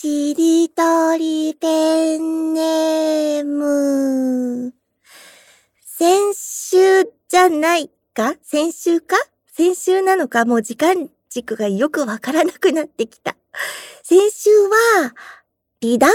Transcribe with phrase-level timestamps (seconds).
[0.00, 4.72] しりとりペンネーム。
[5.80, 8.36] 先週じゃないか？
[8.44, 9.16] 先週か？
[9.52, 10.44] 先週なのか？
[10.44, 13.34] もう時間軸がよくわからなくなってきた。
[14.04, 15.16] 先週は、
[15.80, 16.14] リダオさ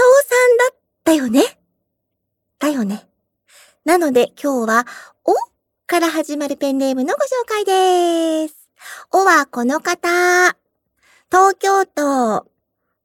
[0.56, 1.42] だったよね？
[2.58, 3.06] だよね。
[3.84, 4.86] なので今日は、
[5.24, 5.34] お
[5.86, 8.70] から始まるペンネームのご紹介です。
[9.12, 10.08] おはこの方。
[11.30, 12.46] 東京都、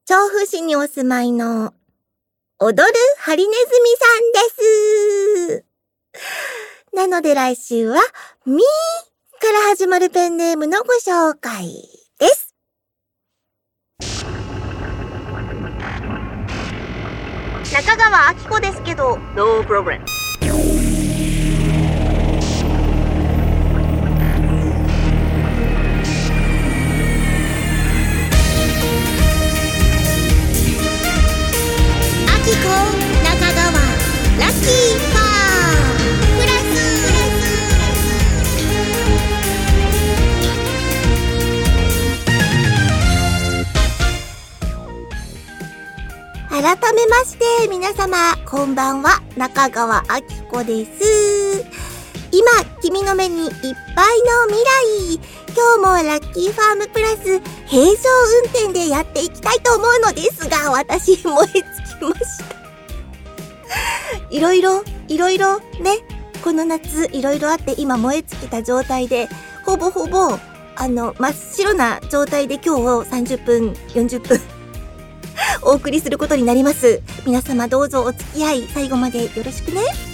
[0.10, 1.72] 調布市にお住まいの、
[2.58, 5.66] 踊るハリネズミさんです。
[6.96, 8.02] なので来週は、
[8.44, 8.58] みー
[9.40, 11.68] から始まるペンネームのご紹介
[12.18, 12.56] です。
[17.72, 20.02] 中川明子ですけど、No problem.
[46.60, 51.66] 改めまして、皆様、こんばんは、中川明子です。
[52.32, 52.46] 今、
[52.82, 53.52] 君の目にいっ
[53.96, 54.64] ぱいの未
[55.16, 55.20] 来。
[55.56, 57.92] 今日もラッキーファームプラス、平常
[58.44, 61.64] 運転でやっていきたいと思うのですが、私、燃え尽
[62.14, 62.59] きました。
[64.30, 65.98] いろいろ、いろいろ、ね、
[66.44, 69.30] この夏、いろいろあって今燃え尽きた状態で、
[69.66, 70.38] ほぼほぼ、
[70.76, 74.40] あの、真っ白な状態で今日を30分、40分、
[75.62, 77.02] お送りすることになります。
[77.26, 80.09] 皆様どうぞお付き合い最後までよろしくね。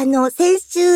[0.00, 0.94] あの、先週、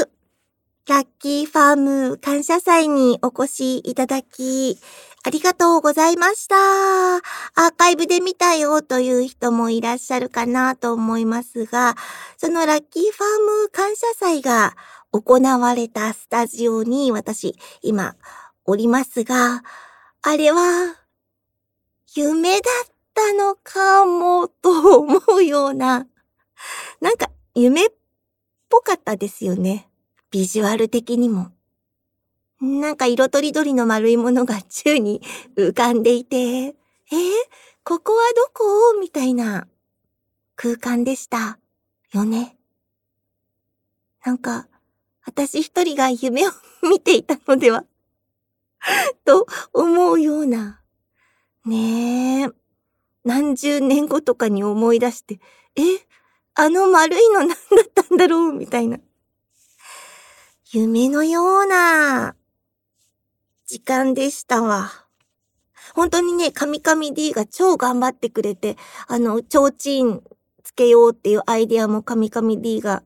[0.89, 4.79] ラッキーファーム感謝祭にお越しいただき、
[5.25, 6.57] ありがとうございました。
[6.57, 11.97] アーカイブで見たよという人もいらっしゃるかなと思いますが、
[12.39, 14.75] そのラッキーファーム感謝祭が
[15.13, 18.17] 行われたスタジオに私今
[18.65, 19.63] おりますが、
[20.23, 20.97] あれは
[22.15, 26.07] 夢だったのかもと思うような、
[27.03, 27.89] なんか夢っ
[28.75, 29.89] ぽかったですよね。
[30.33, 31.53] ビジュアル的にも。
[32.61, 35.23] なんか色とりどりの丸いものが宙に
[35.57, 36.75] 浮かんでいて、えー、
[37.85, 39.01] ここはどこ？
[39.01, 39.69] みたいな
[40.57, 41.61] 空間でした。
[42.13, 42.57] よね。
[44.25, 44.67] なんか、
[45.25, 46.51] 私一人が夢を
[46.83, 47.85] 見ていたのでは？
[49.25, 50.81] と思うような。
[51.65, 52.49] ねえ。
[53.23, 55.39] 何十年後とかに思い出して、
[55.77, 55.83] え、
[56.57, 58.53] あの丸いの何だったんだろう？
[58.53, 58.99] みたいな。
[60.73, 62.37] 夢のような
[63.67, 64.91] 時間でしたわ。
[65.95, 68.77] 本当にね、カミカミ D が超頑張ってくれて、
[69.07, 70.23] あの、提灯
[70.63, 73.03] つけようっていうアイデアもカミカミ D が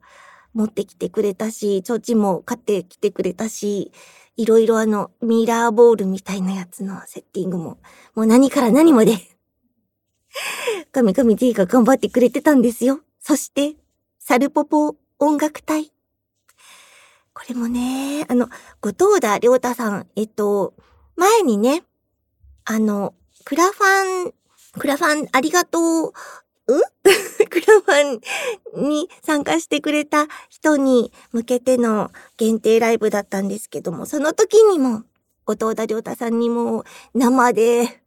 [0.55, 3.93] 持ってきてくれたし、提灯も買ってきてくれたし、
[4.37, 7.79] いろいろあの、ミラーボールみたいなやつのセッティングも、
[8.15, 9.19] もう何から何まで
[10.93, 13.01] カミカミ D が頑張ってくれてたんですよ。
[13.29, 13.77] そして、
[14.19, 15.93] サルポポ音楽隊。
[17.35, 18.49] これもね、あの、
[18.81, 20.73] 後藤田良太さん、えっと、
[21.15, 21.83] 前にね、
[22.65, 23.13] あの、
[23.45, 24.35] クラファン、
[24.79, 26.13] クラファンありがとう、う？
[27.51, 28.19] クラファ
[28.79, 35.03] ンに参加してくれた人に向けての限定ライブだったんですけども、その時にも、
[35.45, 38.03] 後藤田良太さんにも生で、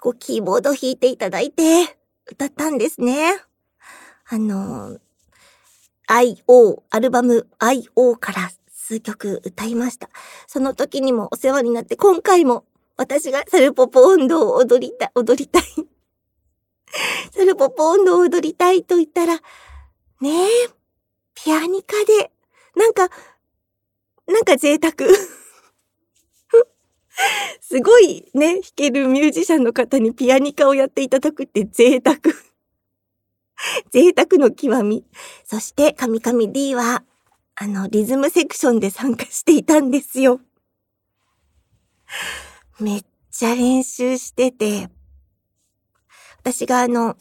[0.00, 3.44] こう、キーボード弾いていただいて、歌ったんですね。
[4.26, 4.98] あの、
[6.08, 10.08] IO、アルバム IO から数曲歌いました。
[10.46, 12.64] その時にもお世話になって、今回も
[12.96, 15.64] 私がサルポポ温度を踊りたい、踊りたい。
[17.32, 19.34] サルポポ温度を踊りたいと言ったら、
[20.20, 20.48] ねえ、
[21.34, 22.30] ピアニカで、
[22.76, 23.10] なんか、
[24.26, 24.94] なんか贅沢。
[27.60, 32.18] すごいね、弾けるミュージシャンの方にピアニカをやっていただくって贅沢。
[33.90, 35.04] 贅沢の極み。
[35.44, 37.04] そして、カミカミ D は、
[37.56, 40.40] あの、リズムセクションで参加していたんですよ。
[42.80, 44.90] めっちゃ練習してて、
[46.38, 47.16] 私があの、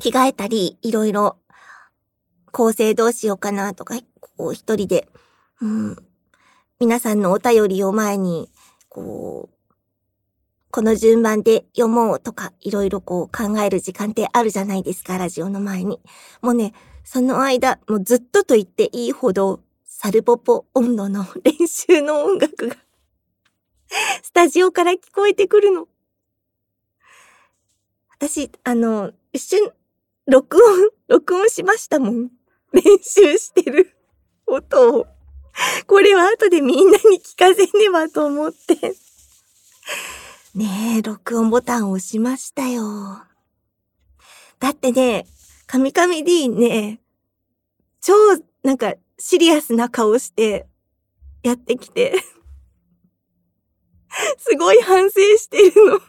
[0.00, 1.38] 着替えたり、いろいろ、
[2.52, 5.08] 構成どうしようかなとか、こう一人で、
[5.60, 5.96] うん、
[6.78, 8.50] 皆さんのお便りを前に、
[8.88, 9.53] こう、
[10.74, 16.00] この順番で読もうとか、いろいろこう考える時間ってあるじゃないですか、ラジオの前に。
[16.42, 16.72] もうね、
[17.04, 22.76] その間、もうずっとと言っていいほど、サルポポ温度の練習の音楽が
[24.24, 25.86] スタジオから聞こえてくるの。
[28.18, 29.72] 私、あの、一瞬、
[30.26, 32.30] 録音、録音しましたもん。
[32.72, 33.96] 練習してる
[34.44, 35.06] 音を。
[35.86, 38.96] これは後でみんなに聞かせねばと思って
[40.54, 43.24] ねえ、録音ボタンを押しましたよ。
[44.60, 45.26] だってね、
[45.66, 47.00] カミカミ D ね、
[48.00, 48.12] 超
[48.62, 50.68] なんかシリアスな顔して
[51.42, 52.14] やってきて。
[54.38, 56.00] すごい反省してるの。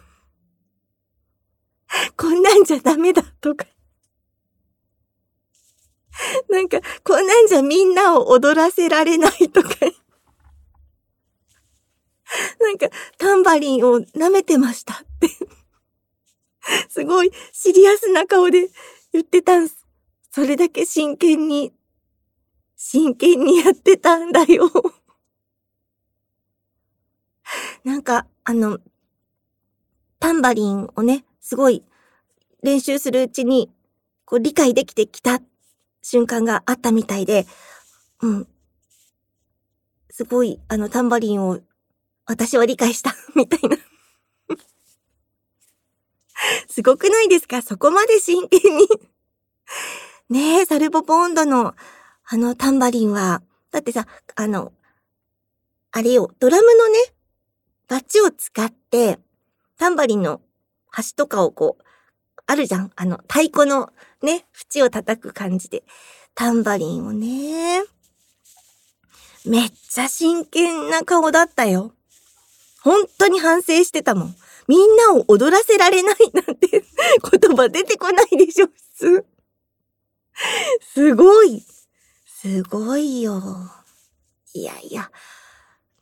[2.15, 3.65] こんなんじゃダメだとか。
[6.49, 9.69] なんか、こんなんじゃみんなを踊らせられないとか。
[12.59, 12.87] なんか、
[13.17, 15.29] タンバリンを舐めてましたって
[16.89, 18.69] すごいシリアスな顔で
[19.11, 19.85] 言ってたんす。
[20.31, 21.73] それだけ真剣に、
[22.75, 24.69] 真剣にやってたんだよ
[27.83, 28.79] なんか、あの、
[30.19, 31.83] タンバリンをね、すごい
[32.63, 33.71] 練習するうちに、
[34.25, 35.41] こう理解できてきた
[36.01, 37.45] 瞬間があったみたいで、
[38.21, 38.47] うん。
[40.09, 41.59] すごい、あの、タンバリンを
[42.25, 43.77] 私は理解した みたいな
[46.67, 47.61] すごくないですか？
[47.61, 48.87] そこまで真剣に
[50.29, 51.75] ねえ、サルボポンドの、
[52.25, 53.41] あの、タンバリンは、
[53.71, 54.73] だってさ、あの、
[55.91, 56.99] あれよ、ドラムのね、
[57.87, 59.19] バッチを使って、
[59.77, 60.41] タンバリンの
[60.89, 61.83] 端とかをこう、
[62.47, 62.91] あるじゃん？
[62.95, 65.83] あの、太鼓のね、縁を叩く感じで。
[66.35, 67.83] タンバリンをね。
[69.45, 71.93] めっちゃ真剣な顔だったよ。
[72.85, 74.35] 本当に反省してたもん。
[74.67, 76.67] みんなを踊らせられないなんて
[77.41, 79.25] 言葉出てこないでしょ、普通。
[80.93, 81.65] すごい。
[82.27, 83.41] すごいよ。
[84.53, 85.11] いやいや。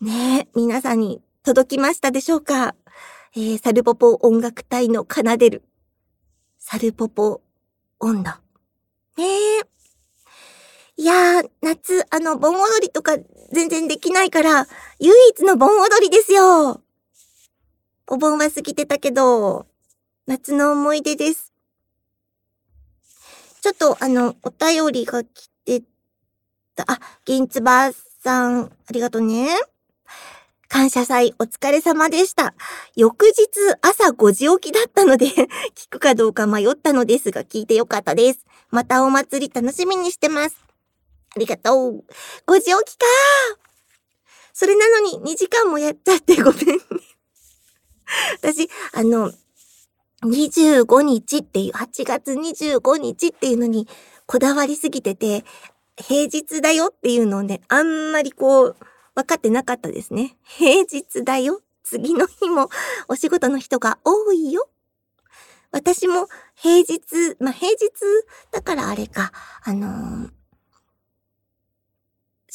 [0.02, 2.76] ねえ、皆さんに届きましたでしょうか？
[3.38, 5.64] えー、サルポポ音楽隊の奏でる、
[6.60, 7.42] サルポポ
[8.00, 8.42] 音頭。
[9.16, 9.26] ね
[9.62, 9.62] え。
[11.04, 13.18] いやー、夏、あの、盆踊りとか
[13.52, 14.66] 全然できないから、
[15.00, 16.80] 唯一の盆踊りですよ。
[18.08, 19.66] お盆は過ぎてたけど、
[20.28, 21.52] 夏の思い出です。
[23.60, 25.82] ちょっとあの、お便りが来て
[26.74, 29.50] た、あ、銀ツバさん、ありがとうね。
[30.70, 32.54] 感謝祭お疲れ様でした。
[32.96, 33.36] 翌日
[33.82, 35.26] 朝5時起きだったので
[35.76, 38.46] 聞くかどうか迷ったのですが聞いてよかったです。
[38.70, 40.63] またお祭り楽しみにしてます。
[41.36, 42.04] ありがとう。
[42.48, 43.06] 5時起きか
[44.54, 46.74] それなのに2時間もやっちゃってごめんね
[48.42, 49.32] 私、あの、
[50.24, 53.88] 25日っていう、8月25日っていうのに
[54.26, 55.44] こだわりすぎてて、
[55.98, 58.76] 平日だよっていうのをね、あんまりこう、
[59.16, 60.38] 分かってなかったですね。
[60.44, 61.62] 平日だよ。
[61.84, 62.70] 次の日も
[63.08, 64.70] お仕事の人が多いよ。
[65.72, 67.78] 私も平日、まあ、平日
[68.52, 69.32] だからあれか、
[69.64, 70.30] あのー、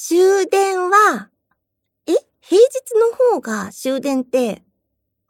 [0.01, 1.29] 終電は、
[2.07, 2.13] え？
[2.41, 4.63] 平日の方が終電って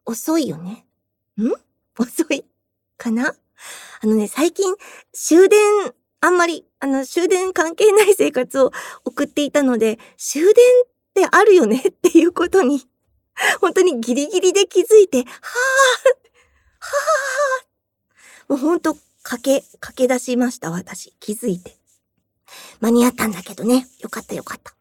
[0.05, 0.85] 遅いよね？
[1.39, 1.53] ん？
[1.99, 2.45] 遅い
[2.99, 3.35] かな？
[4.03, 4.75] あのね、最近
[5.15, 5.59] 終電
[6.21, 8.71] あんまり、あの、終電関係ない生活を
[9.07, 10.55] 送っていたので、終電っ
[11.15, 11.83] てあるよね？
[11.89, 12.87] っていうことに、
[13.63, 21.15] 本当にギリギリで気づいて、はぁ、はぁ、もうほんと駆け、駆け出しました、私。
[21.21, 21.79] 気づいて。
[22.81, 23.87] 間に合ったんだけどね。
[24.01, 24.75] よかったよかった。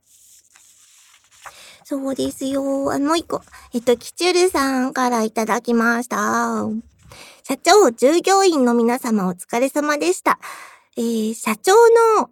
[1.83, 2.91] そうですよ。
[2.91, 3.41] あ、もう一個。
[3.73, 6.65] えっと、キチュルさんからいただきました。
[7.43, 10.37] 社長、従業員の皆様お疲れ様でした。
[10.97, 11.73] えー、社長
[12.17, 12.29] の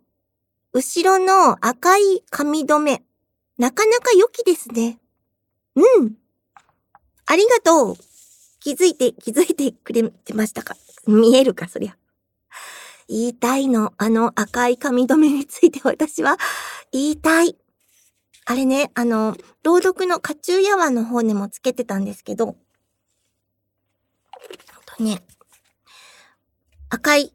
[0.73, 3.03] 後ろの赤い髪留め。
[3.57, 4.99] なかなか良きですね。
[5.75, 6.15] うん。
[7.25, 7.97] ありがとう。
[8.59, 10.75] 気づいて、気づいてくれてましたか？
[11.07, 11.95] 見えるか、そりゃ。
[13.07, 13.93] 言いたいの。
[13.97, 16.37] あの赤い髪留めについて私は
[16.91, 17.57] 言いたい。
[18.47, 22.55] あれね、あの、朗読のカチューヤワの方にもつけてたんですけど、
[24.97, 25.23] とね、
[26.89, 27.33] 赤い、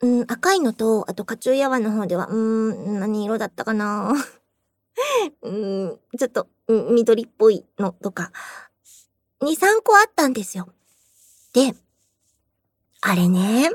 [0.00, 4.14] うん、赤いのと、あとカチューヤワの方では、うん、何色だったかな
[5.42, 8.32] うん、ちょっと、緑っぽいのとか、
[9.40, 10.68] 2、3個あったんですよ。
[11.52, 11.74] で、
[13.00, 13.70] あれね、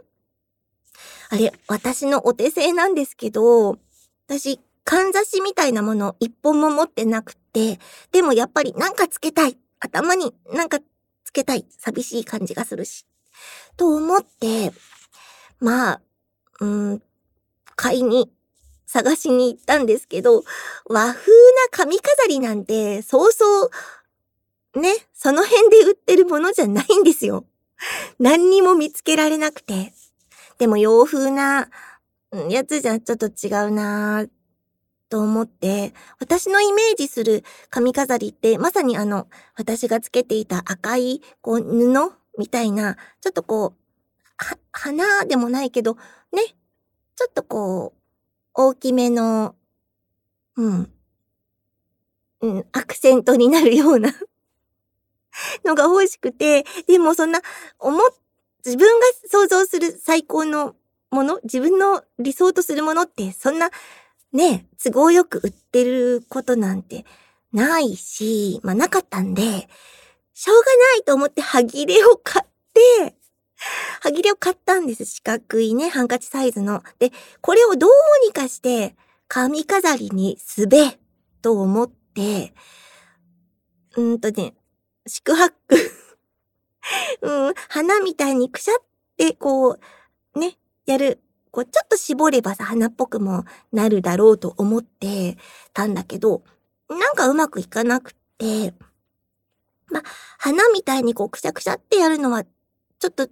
[1.34, 3.80] あれ、私のお手製なんですけど、
[4.28, 7.80] 私、かんざしみたいなもの一本も持ってなくて、
[8.12, 9.58] でもやっぱりなんかつけたい。
[9.80, 10.78] 頭になんか
[11.24, 11.66] つけたい。
[11.80, 13.08] 寂しい感じがするし。
[13.78, 14.74] と思って、
[15.60, 16.02] まあ、
[16.60, 17.02] うん、
[17.76, 18.32] 買いに、
[18.86, 20.44] 探しに行ったんですけど、
[20.86, 23.72] 和風な髪飾りなんて、そうそ
[24.76, 27.44] う、ね、その辺で売ってるものじゃないんですよ。
[28.20, 29.94] 何にも見つけられなくて。
[30.58, 31.70] でも洋風な
[32.50, 34.26] やつじゃちょっと違うな
[35.10, 41.94] と思って、私のイメージする髪飾りって、まさにあの、私がつけていた赤い、こう、布
[42.40, 43.84] みたいな、ちょっとこう、
[44.38, 45.98] は、花でもないけど、
[46.32, 46.56] ね、
[47.16, 48.00] ちょっとこう、
[48.56, 49.56] 大きめの、
[50.56, 50.92] うん、
[52.42, 54.10] うん、アクセントになるような
[55.64, 57.42] のが欲しくて、でもそんな、
[57.78, 58.02] 思っ、
[58.66, 60.76] 自分が想像する最高の
[61.12, 63.70] もの、自分の理想とするものって、そんな、
[64.32, 67.06] ね、都合よく売ってることなんて
[67.52, 69.44] ないし、まあなかったんで、
[70.34, 70.66] しょうが
[70.96, 73.16] ないと思って歯切れを買って、
[74.02, 75.06] 歯切れを買ったんです。
[75.06, 76.84] 四角いね、ハンカチサイズの。
[77.00, 77.92] で、これをどう
[78.26, 78.96] にかして、
[79.28, 80.98] 髪飾りにすべ、
[81.42, 82.54] と思って、
[83.96, 84.56] うんとね、
[85.06, 86.03] 四苦八苦
[87.22, 88.78] うん、花みたいにくしゃっ
[89.18, 89.78] て、こ
[90.36, 91.20] う、ね、やる。
[91.52, 95.38] こう、ちょっと絞ればさ、花っぽくもなるだろうと思って
[95.74, 96.44] たんだけど、
[96.90, 98.74] なんかうまくいかなくて、
[99.88, 100.02] ま、
[100.38, 103.28] 花みたいにこう、くしゃくしゃってやるのは、ちょっと、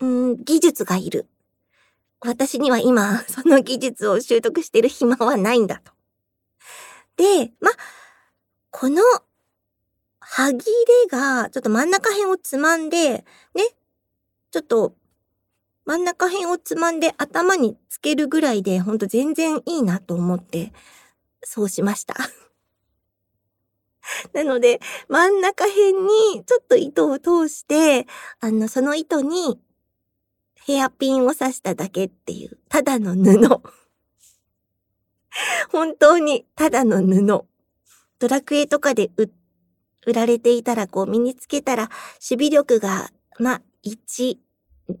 [0.00, 1.26] うん、技術がいる。
[2.20, 5.92] 私には今、 その技術を習得してる暇はないんだと。
[7.16, 7.70] で、ま、
[8.70, 9.02] この
[10.32, 10.62] 歯切れ
[11.10, 13.24] が、ちょっと真ん中辺をつまんで、ね、
[14.52, 14.94] ちょっと、
[15.84, 20.72] 真ん中辺をつまんで頭につけるぐらいで、ほんと全然いいなと思って、
[21.42, 22.14] そうしました。
[24.32, 28.06] なので、真ん中辺にちょっと糸を通して、
[28.38, 29.58] あの、その糸に
[30.54, 33.62] ヘアピンを刺しただけっていう、ただの布。
[35.70, 37.44] 本当にただの布。
[38.20, 39.30] ドラクエとかで売っ
[40.06, 41.88] 売られていたら、こう身につけたら、
[42.30, 44.36] 守備力が、ま1、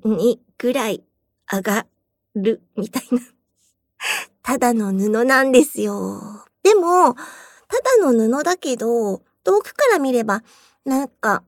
[0.04, 1.02] 2ぐらい
[1.50, 1.86] 上が
[2.34, 3.20] る、みたいな。
[4.42, 6.44] ただの布なんですよ。
[6.62, 7.20] でも、た
[7.98, 10.42] だの布だけど、遠くから見れば、
[10.84, 11.44] なんか、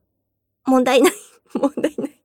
[0.65, 1.13] 問題ない。
[1.55, 2.23] 問題ない。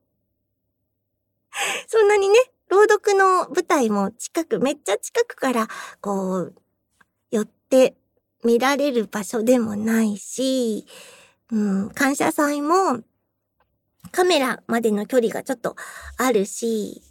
[1.86, 5.68] そんなにね、朗読の舞台も近く、めっちゃ近くから、
[6.00, 6.54] こう、
[7.30, 7.96] 寄って
[8.44, 10.86] 見られる場所でもないし、
[11.50, 13.00] うん、感謝祭も、
[14.12, 15.76] カメラまでの距離がちょっと
[16.16, 17.02] あるし、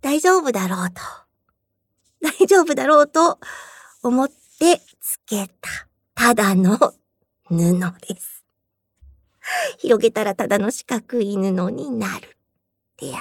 [0.00, 1.00] 大丈夫だろうと。
[2.40, 3.38] 大丈夫だろうと
[4.02, 5.88] 思ってつけた。
[6.14, 6.94] ただの
[7.48, 7.56] 布
[8.06, 8.44] です。
[9.78, 12.30] 広げたらただの四角い布になるっ
[12.96, 13.18] てや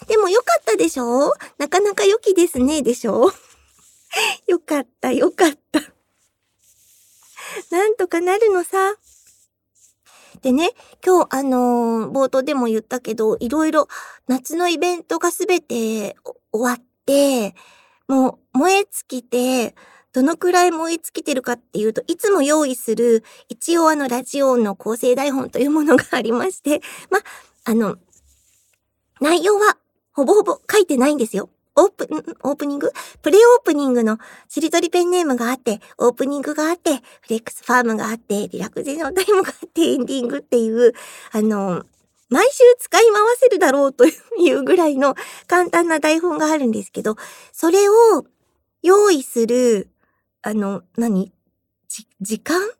[0.00, 0.06] つ。
[0.06, 1.34] でもよかったでしょ？
[1.58, 3.32] なかなか良きですね、でしょ？
[4.46, 5.80] よかった、よかった。
[7.70, 8.94] なんとかなるのさ。
[10.42, 10.70] でね、
[11.04, 13.88] 今日あのー、冒頭でも言ったけど、いろいろ
[14.26, 16.16] 夏のイベントがすべて
[16.52, 17.54] 終わって、
[18.06, 19.74] もう燃え尽きて、
[20.12, 26.80] どのくらい燃え尽きてるかっていうと、いつも用意する、一応あのラジオの構成台本というものがありまして、
[27.10, 27.18] ま、
[27.64, 27.96] あの、
[29.20, 29.76] 内容は
[30.12, 31.50] ほぼほぼ書いてないんですよ。
[31.80, 32.92] オープン、オープニング？
[33.22, 34.18] プレイオープニングの
[34.48, 40.92] しりとりペンネームがあって、オープニングがあって、フレックスファームがあって、リラクゼのタイムがあって、エンディングっていう、
[41.30, 41.84] あの、
[42.30, 44.10] 毎週使い回せるだろうとい
[44.50, 45.14] うぐらいの
[45.46, 47.16] 簡単な台本があるんですけど、
[47.52, 47.92] それを
[48.82, 49.88] 用意する、
[50.42, 51.32] あの、何？
[51.88, 52.60] じ、時間？
[52.60, 52.70] ん？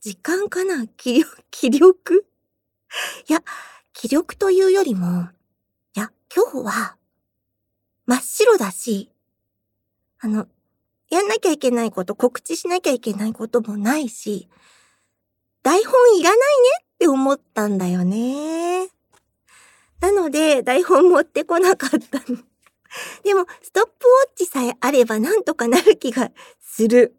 [0.00, 0.86] 時間かな？
[0.96, 2.26] 気力、気力？
[3.28, 3.42] いや、
[3.92, 5.28] 気力というよりも、
[5.94, 6.95] いや、今日は、
[8.06, 9.10] 真っ白だし、
[10.20, 10.46] あの、
[11.10, 14.48] やんなきゃいけないこと、告知しなきゃいけないこともないし、
[15.62, 16.42] 台本いらないね
[16.82, 18.88] って思ったんだよね。
[20.00, 22.20] なので、台本持ってこなかった。
[23.24, 27.16] でも、ストップウォッチさえあればなんとかなる気がする。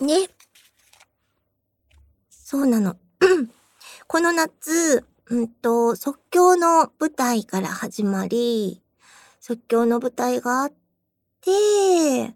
[0.00, 0.28] ね。
[2.30, 2.96] そうなの。
[4.06, 8.82] この夏、うんと、即興の舞台から始まり、
[9.40, 10.72] 即興の舞台があっ
[11.40, 12.34] て、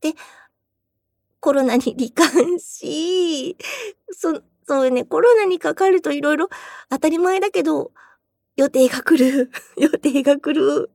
[0.00, 0.14] で、
[1.38, 3.56] コロナに罹患し、
[4.10, 6.48] そ、そうね、コロナにかかるといろいろ
[6.90, 7.92] 当たり前だけど、
[8.56, 9.52] 予定が来る。
[9.78, 10.90] 予定が来る。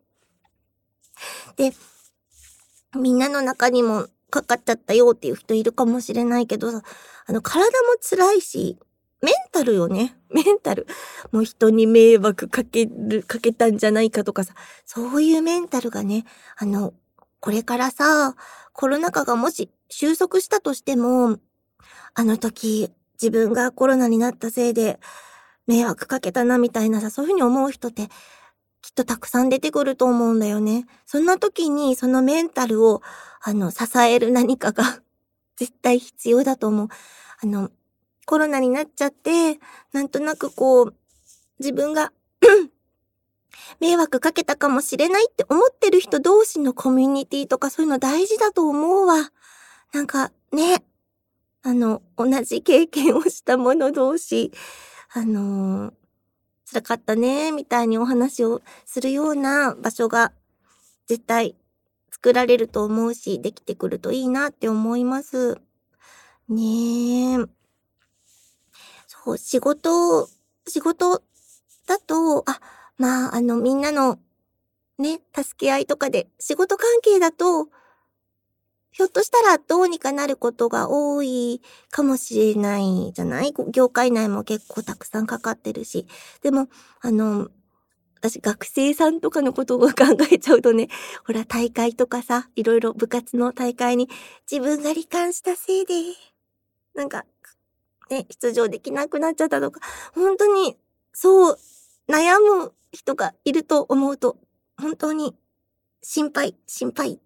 [1.55, 1.71] で、
[2.99, 6.81] みんなの中にもかかっちゃったよっていう人いるかもしれないけどさ、
[7.27, 8.77] あの、体も辛いし、
[9.21, 10.15] メンタルよね。
[10.29, 10.85] メンタル。
[11.31, 14.53] もう人に迷惑かける、かけたんじゃないかとかさ、
[14.85, 16.25] そういうメンタルがね、
[16.57, 16.93] あの、
[17.39, 18.35] これからさ、
[18.73, 21.37] コロナ禍がもし収束したとしても、
[22.13, 24.99] あの時、自分がコロナになったせいで、
[25.65, 28.09] 迷惑かけたなみたいなさ、そういうふうに思う人って、
[28.81, 30.85] きっとたくさん出てくると思うんだよね。
[31.05, 33.01] そんな時に、そのメンタルを、
[33.41, 35.01] あの、支える何かが
[35.57, 36.87] 絶対必要だと思う。
[37.41, 37.71] あの、
[38.27, 39.57] コロナになっちゃって、
[39.93, 40.93] なんとなくこう、
[41.59, 42.11] 自分が
[43.79, 49.31] 迷惑かけたかもしれないって思ってる人同士のコミュニティとかそういうの大事だと思うわ。
[49.93, 50.83] なんかね、
[51.63, 54.51] あの、同じ経験をした者同士、
[55.13, 55.93] あのー、
[56.69, 60.33] 辛かったね、みたいにお話をするような場所が
[61.07, 61.55] 絶対
[62.11, 65.61] 作られると思うし、できてくるといいなって思います。
[66.49, 67.56] ねえ。
[69.27, 70.29] そう、仕事、
[70.67, 71.21] 仕事
[71.85, 72.61] だと、あ、
[72.97, 74.19] まあ、あの、みんなの、
[74.97, 77.67] ね、助け合いとかで、仕事関係だと、
[78.91, 83.53] ひょっとしたらどうにかなることが多いかもしれないじゃない？
[83.69, 86.07] 業界内も結構たくさんかかってるし。
[86.41, 86.67] でも、
[87.01, 87.49] あの、
[88.15, 89.91] 私学生さんとかのことを考
[90.31, 90.87] えちゃうとね、
[91.25, 94.09] ほら大会とかさ、いろいろ部活の大会に
[94.49, 95.93] 自分が罹患したせいで、
[96.95, 97.25] なんか、
[98.09, 99.79] ね、出場できなくなっちゃったとか、
[100.13, 100.77] 本当に、
[101.13, 101.59] そう、
[102.09, 104.37] 悩む人がいると思うと、
[104.79, 105.35] 本当に
[106.01, 107.19] 心配、心配。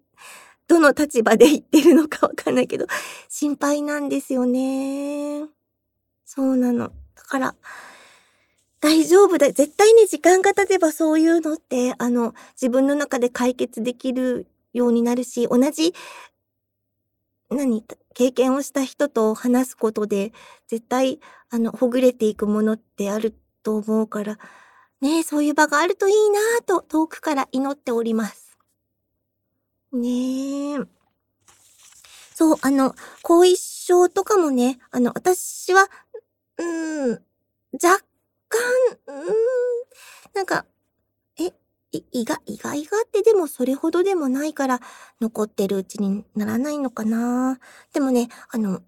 [0.68, 2.86] どの立場で言ってるのかわかんないけど、
[3.28, 5.46] 心配なんですよね。
[6.24, 6.90] そうなの。
[7.14, 7.54] だから、
[8.80, 9.52] 大丈夫だ。
[9.52, 15.94] 絶対に時間が経てばそういうのって、あの、自分の中で解決できるようになるし、同じ、
[17.52, 20.32] 何、経験をした人と話すことで、
[20.68, 24.38] 絶対、あの、ほぐれていくものってあると思うから、
[25.00, 28.56] ねえ、そういう場があるといいなぁと遠くから祈っております。
[29.92, 30.78] ねえ。
[32.34, 35.88] そう、あの、後遺症とかもね、あの、私は、
[36.58, 37.10] うん、
[37.72, 38.04] 若
[38.48, 38.60] 干、
[39.06, 39.26] うーん、
[40.34, 40.64] なんか、
[41.92, 44.80] 胃が、胃が胃がってでもそれほどでもないから
[45.20, 47.58] 残ってるうちにならないのかな
[47.92, 48.80] でもね、あの、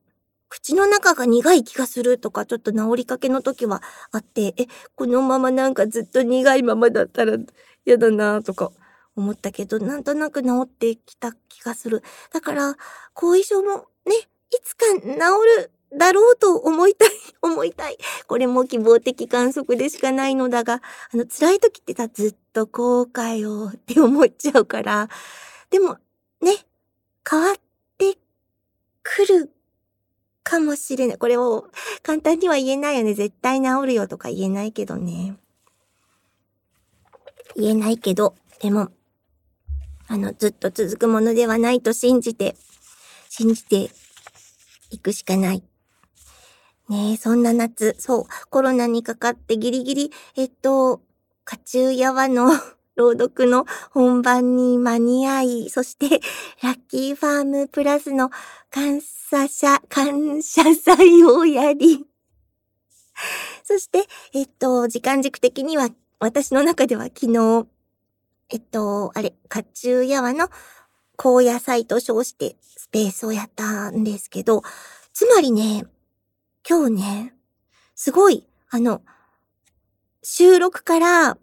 [0.48, 7.36] 口の中が苦い気がするとか、ちょっと治りかけの時はあって、え、このままなんかずっと苦いままだったら
[7.84, 8.70] 嫌だなとか
[9.16, 12.02] 思ったけど、なんとなく治ってきた気がする。
[12.32, 12.76] だから、
[13.14, 17.10] 後遺症もね、いつか治るだろうと思いたい、
[17.42, 17.98] 思いたい。
[18.26, 25.08] これも希望的観測でしかないのだが、あの、辛い時ってさ、ずっと後悔をって思っちゃうから、
[25.70, 25.98] でも、
[26.40, 26.56] ね、
[27.28, 27.54] 変わっ
[27.98, 28.18] て
[29.02, 29.50] くる
[30.42, 31.18] かもしれない。
[31.18, 31.68] これを
[32.02, 33.14] 簡単には言えないよね。
[33.14, 35.36] 絶対治るよとか言えないけどね。
[37.56, 38.90] 言えないけど、でも、
[40.06, 42.56] あの、ずっと続くものではないと信じて、
[43.28, 43.90] 信じて
[44.90, 45.62] いくしかない。
[46.88, 51.00] ねえ、そんな夏、そう、コロナにかかってギリギリ、えっと、
[51.44, 52.50] カチューヤワの
[52.94, 56.20] 朗読の本番に間に合い、そして、
[56.62, 58.30] ラッキーファームプラスの
[58.70, 62.06] 感謝者、感謝祭をやり、
[63.64, 65.88] そして、えっと、時間軸的には、
[66.20, 67.66] 私の中では昨日、
[68.50, 70.50] えっと、あれ、甲冑ヤワの
[71.16, 74.62] 高野菜と称してスペースをやったんですけど、
[75.14, 75.86] つまりね、
[76.66, 77.34] 今日ね、
[77.94, 79.02] すごい、あの、
[80.22, 81.36] 収録から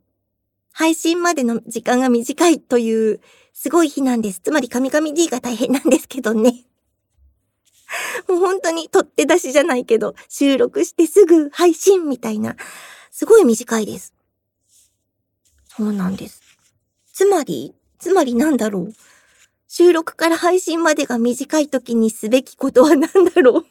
[0.71, 3.21] 配信までの時間が短いという、
[3.53, 4.39] すごい日なんです。
[4.39, 6.65] つまり、神々 D が大変なんですけどね。
[8.27, 12.55] もう本当に取って出しじゃないけど、収録してすぐ配信みたいな、
[13.11, 14.15] すごい短いです。
[15.67, 16.41] そうなんです。
[17.13, 18.93] つまり、つまりなんだろう。
[19.67, 23.70] 収録から配信までが短い時にすべきことは何だろう。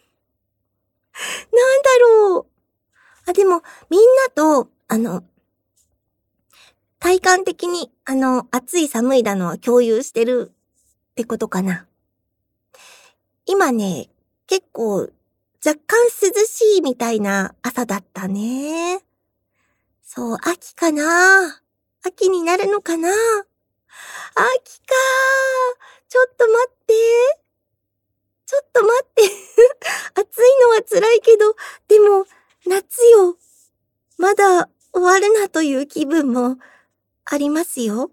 [1.53, 2.46] なんだろう。
[3.31, 5.23] あ、でも、みんなと、あの、
[6.99, 10.53] 体感的に、あの、暑い寒いだのは共有してる
[11.12, 11.87] ってことかな。
[13.46, 14.09] 今ね、
[14.46, 15.11] 結構、
[15.64, 19.05] 若干涼しいみたいな朝だったね。
[20.03, 21.61] そう、秋かな
[22.03, 23.11] 秋になるのかな
[24.35, 24.94] 秋か
[26.09, 27.39] ちょっと待って。
[28.50, 29.22] ちょっと待って。
[30.20, 31.54] 暑いのは辛いけど、
[31.86, 32.26] でも、
[32.66, 33.38] 夏よ。
[34.18, 36.58] まだ終わるなという気分も
[37.26, 38.10] ありますよ。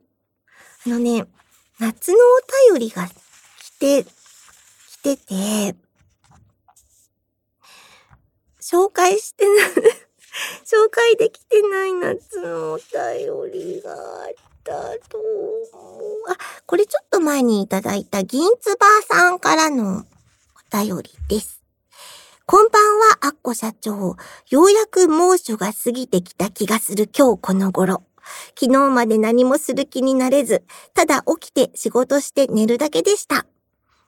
[0.86, 1.26] あのね、
[1.80, 5.76] 夏のお便りが来て、来てて、
[8.62, 9.70] 紹介してない
[10.64, 16.32] 紹介できてない夏のお便りがあったと思う。
[16.32, 20.06] あ、これちょっと前にいただいた銀ツバーさんからの
[20.72, 21.64] 便りです。
[22.46, 24.16] こんばんは、アッコ社長。
[24.50, 28.04] ようやく猛暑が過ぎてきた気がする今日この頃。
[28.60, 33.46] 昨日まで何もする気になれず、ただ起きて仕事して寝るだけでした。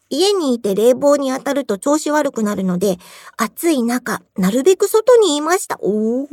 [0.10, 2.98] 家にいて冷房に当たると調子悪くなるので、
[3.38, 5.78] 暑い中、なるべく外にいました。
[5.82, 6.28] おー、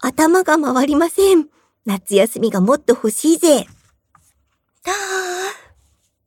[0.00, 1.46] 頭が回りません。
[1.86, 3.66] 夏休みがもっと欲しいぜ。
[4.84, 4.92] だ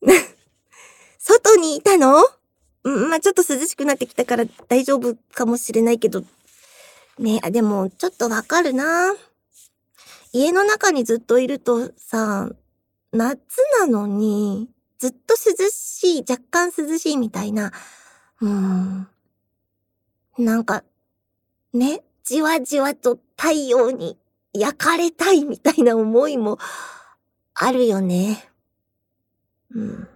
[0.04, 0.26] ー。
[1.20, 2.24] 外にいたの？
[2.86, 6.24] まあ、ちょっと涼しくなってきたから大丈夫かもしれないけど。
[7.18, 9.14] ねでも、ちょっとわかるな。
[10.32, 12.50] 家の中にずっといるとさ、
[13.12, 13.40] 夏
[13.80, 14.70] なのに、
[15.00, 17.72] ずっと涼しい、若干涼しいみたいな、
[18.42, 19.08] うん。
[20.38, 20.84] なんか、
[21.74, 24.18] ね、じわじわと太陽に
[24.54, 26.60] 焼かれたいみたいな思いも
[27.54, 28.48] あるよね。
[29.74, 30.08] うん。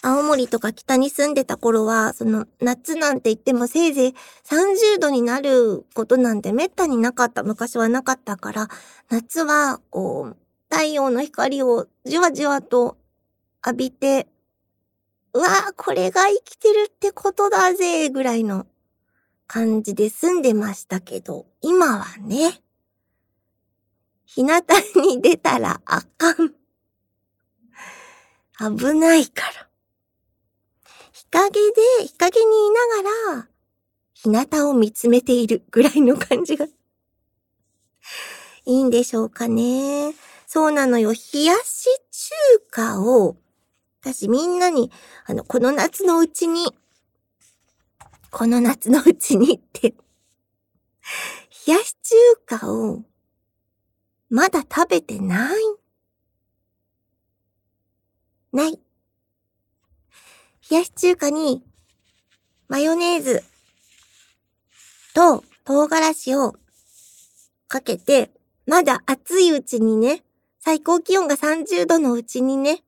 [0.00, 8.68] 青森とか北に住んでた頃は、その夏なんて言ってもせいぜい30度になることなんてめったになかった、昔はなかったから、
[9.10, 10.36] 夏はこう、
[10.70, 12.96] 太陽の光をじわじわと
[13.66, 14.28] 浴びて、
[15.34, 18.66] うわぁ、これが生きてるってことだぜ、ぐらいの
[19.46, 22.60] 感じで住んでましたけど、今はね、
[24.26, 24.62] 日向
[25.02, 26.54] に出たらあかん。
[28.78, 29.67] 危ないから。
[31.30, 33.48] 日陰で、日陰にいながら、
[34.14, 36.66] 日向を見つめているぐらいの感じが、
[38.64, 40.14] いいんでしょうかね。
[40.46, 41.12] そうなのよ。
[41.12, 42.30] 冷やし中
[42.70, 43.36] 華を、
[44.00, 44.90] 私みんなに、
[45.26, 46.74] あの、この夏のうちに、
[48.30, 49.94] この夏のうちにって、
[51.66, 51.94] 冷やし
[52.46, 53.02] 中華を、
[54.30, 55.62] まだ食べてない。
[58.52, 58.80] ない。
[60.70, 61.62] 冷やし中華に、
[62.68, 63.42] マヨネーズ
[65.14, 66.56] と唐辛子を
[67.68, 68.30] かけて、
[68.66, 70.22] まだ熱いうちにね、
[70.60, 72.82] 最高気温が30度のうちにね、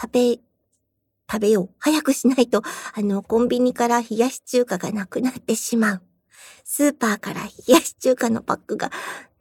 [0.00, 0.40] 食べ、
[1.30, 1.70] 食べよう。
[1.78, 2.62] 早くしないと、
[2.94, 6.02] あの、コンビニから冷やし中華がなくなってしまう。
[6.64, 8.90] スーパーから冷やし中華のパックが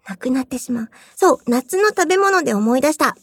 [0.07, 0.89] なくなってしまう。
[1.15, 3.15] そう、夏の食べ物で思い出した。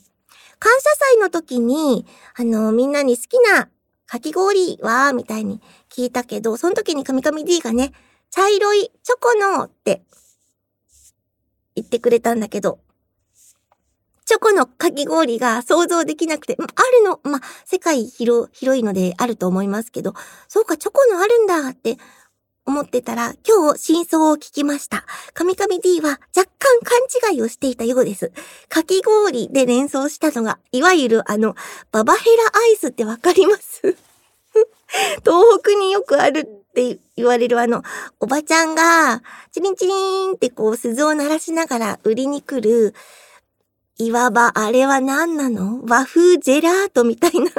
[0.62, 3.68] 感謝祭の時に、あの、みんなに好きな
[4.07, 7.90] かき氷は、みたいに聞いたけど、その時にカミカミ D がね、
[8.31, 10.03] 茶色いチョコのって
[11.75, 12.79] 言ってくれたんだけど、
[14.25, 20.14] チョコのかき氷が想像できなくて、あるの、ま世界広、広いのであると思いますけど、
[20.46, 21.96] そうか、チョコのあるんだって
[22.64, 25.05] 思ってたら、今日真相を聞きました。
[25.35, 26.79] カミカミ D は若干
[27.20, 28.33] 勘違いをしていたようです。
[28.68, 31.55] かき氷で連想したのが、いわゆるあの、
[31.90, 33.81] ババヘラアイスってわかります？
[35.25, 37.83] 東北によくあるって言われるあの、
[38.20, 42.94] おばちゃんが、チリンチリンってこう鈴を鳴らしながら売りに来る、
[43.98, 45.83] いわばあれは何なの？
[45.85, 47.51] 和風ジェラートみたいな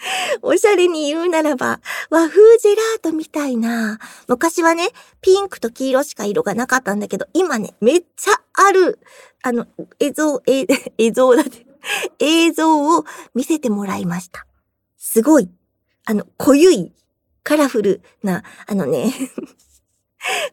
[0.42, 3.98] おしゃれに言うならば、和風ジェラートみたいな。
[4.28, 4.88] 昔はね、
[5.20, 8.98] ピンクと黄色しか色がなかったんだけど、今ね、めっちゃある、
[9.42, 9.66] あの、
[9.98, 10.66] 映像、え、
[10.98, 11.66] 映像だって、
[12.18, 14.46] 映像を見せてもらいました。
[14.96, 15.50] すごい。
[16.06, 16.92] あの、濃ゆい、
[17.42, 19.12] カラフルな、あのね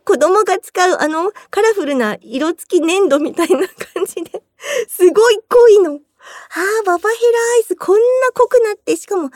[0.05, 4.41] 子供が使うあのカラフルな色付き粘土みたいな感じで、
[4.87, 5.99] すごい濃いの。
[6.55, 8.01] ああ、ババヘラアイスこんな
[8.33, 9.29] 濃くなって、しかも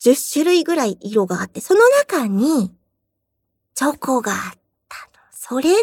[0.00, 2.72] 10種類ぐらい色があって、その中に
[3.74, 4.38] チョコがあっ
[4.88, 5.22] たの。
[5.32, 5.78] それの、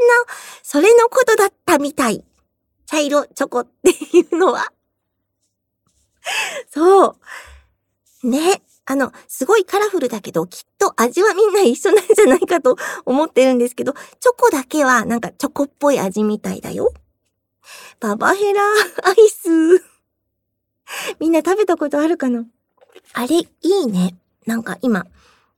[0.64, 2.24] それのことだったみたい。
[2.86, 4.72] 茶色チョコっていうのは。
[6.70, 7.18] そ
[8.24, 8.28] う。
[8.28, 8.62] ね。
[8.86, 16.92] あの、すごいカラフルだけど、きっと味はみんな一緒なんじゃないかと思ってるんですけど、チョコだけはなんかチョコっぽい味みたいだよ。
[18.00, 18.62] ババヘラ
[19.04, 19.89] アイス。
[21.20, 22.46] みんな食べたことあるかな？
[23.14, 24.18] あれ、いいね。
[24.46, 25.06] なんか今、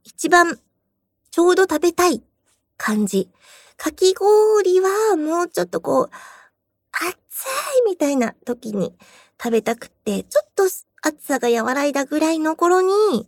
[0.04, 0.60] 一番、
[1.30, 2.22] ちょうど食べたい
[2.78, 3.30] 感じ。
[3.78, 6.10] かき氷はもうちょっとこう、
[6.91, 7.15] 熱
[7.80, 8.94] いみたいな時に
[9.41, 10.65] 食べたくて、ちょっと
[11.02, 13.28] 暑さが和らいだぐらいの頃に、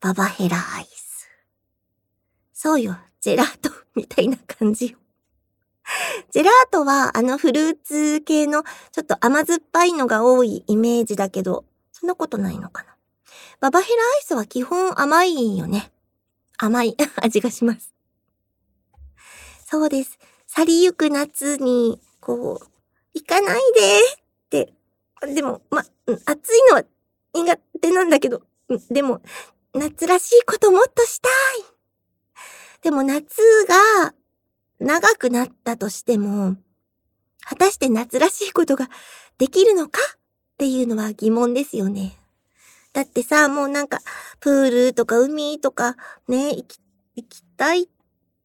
[0.00, 1.28] ババヘラアイス。
[2.52, 4.98] そうよ、ジェラートみたいな感じよ。
[6.30, 12.96] ジェラートはあのフルーツ系のちょっと甘酸っぱいのが多いイメージだけど、そんなことないのかな。
[13.60, 15.92] ババヘラアイスは基本甘いよね。
[16.58, 17.94] 甘い 味がします。
[19.68, 20.18] そうです。
[20.46, 22.66] 去りゆく夏に、こう、
[23.14, 24.18] 行かないでっ
[24.50, 24.72] て、
[25.34, 25.84] でも、ま、
[26.26, 26.84] 暑いのは
[27.32, 28.42] 苦手なんだけど、
[28.90, 29.20] でも、
[29.72, 31.32] 夏らしいこともっとしたい。
[32.82, 34.14] でも夏が
[34.84, 36.56] 長くなったとしても、
[37.40, 38.90] 果たして夏らしいことが
[39.38, 39.98] できるのか？
[40.54, 42.16] っていうのは疑問ですよね。
[42.92, 43.98] だってさ、もうなんか、
[44.40, 45.96] プールとか海とか
[46.28, 46.78] ね、行き、
[47.16, 47.86] 行きたいっ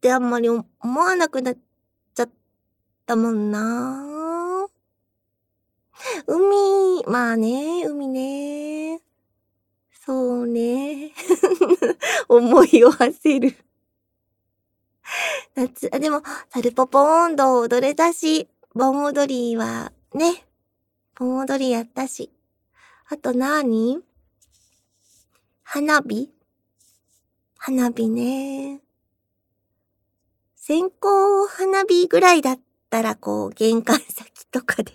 [0.01, 0.65] てあんまり思
[0.99, 1.57] わなくなっ
[2.15, 2.29] ちゃっ
[3.05, 4.65] たもんな
[6.25, 9.01] 海、まあね、海ね。
[10.05, 11.11] そうね。
[12.29, 13.55] 思いを馳せる。
[15.55, 20.45] 夏、あ、でも、サルポポーンド踊れたし、盆踊りは、ね、
[21.15, 22.31] 盆踊りやったし。
[23.07, 24.01] あと何？
[25.63, 26.31] 花火？
[27.57, 28.81] 花火ね。
[30.55, 31.07] 線香
[31.47, 34.93] 花火ぐらいだったら、こう、玄関先とかで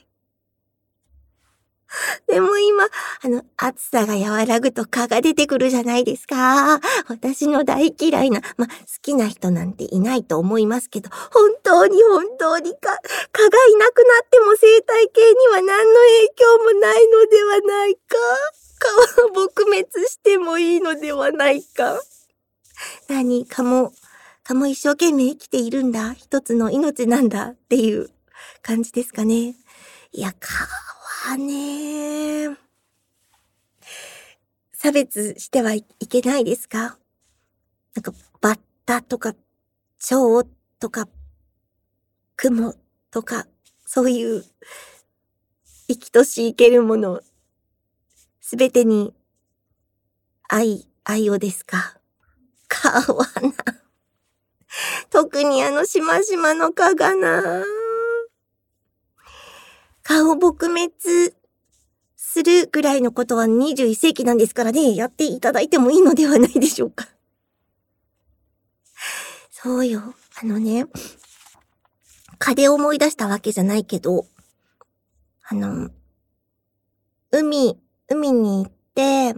[2.27, 2.85] でも今、
[3.23, 6.81] あの、暑さが和らぐと蚊が出てくるじゃないですか。
[7.09, 12.91] 私の大嫌いな、ま、好きな人なんていないと思いますけど、本当に本当に蚊、
[13.33, 18.01] 蚊がいなくなっても生態系には何の影響もないのではないか。
[18.79, 22.01] 蚊は撲滅してもいいのではないか。
[23.09, 23.93] 何蚊も、
[24.43, 26.13] 蚊も一生懸命生きているんだ。
[26.13, 28.11] 一つの命なんだっていう
[28.63, 29.55] 感じですかね。
[30.13, 30.95] いや、蚊は
[31.27, 32.55] はね、
[34.75, 36.99] 差別してはいけないですか？
[37.95, 39.35] なんか、バッタとか、
[39.99, 40.45] 蝶
[40.79, 41.09] とか、
[42.37, 42.75] 雲
[43.11, 43.47] とか、
[43.87, 44.45] そういう
[45.89, 47.23] 生きとし生けるもの、
[48.43, 49.15] すべてに
[50.51, 51.97] 愛、愛をですか？
[52.69, 53.53] かわな。
[55.09, 57.65] 特にあのしましまの蚊がな。
[60.05, 61.35] 顔撲滅
[62.15, 67.09] するぐらいのことは21世紀なんですからね、やっていただいてもいいのではないでしょうか。
[69.51, 70.15] そうよ。
[70.43, 70.87] あのね、
[72.39, 74.27] 風思い出したわけじゃないけど、
[75.43, 75.91] あの、
[77.31, 79.35] 海、海に行って、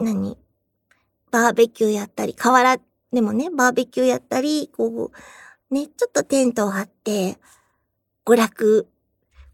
[0.00, 0.36] 何？
[1.30, 2.80] バーベキューやったり、河原
[3.12, 5.12] でもね、バーベキューやったり、こ
[5.70, 7.38] う、ね、ちょっとテントを張って、
[8.28, 8.88] 娯楽、